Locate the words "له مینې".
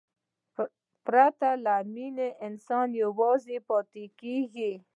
1.65-2.29